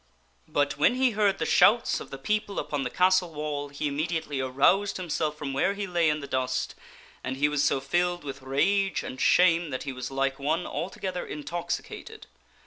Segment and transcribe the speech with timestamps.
[0.47, 4.39] But when he heard the shouts of the people upon the castle wall, he immediately
[4.41, 6.73] aroused himself from where he lay in the dust,
[7.23, 11.23] and he was so filled with rage and shame that he was like one altogether
[11.23, 12.25] intoxicated.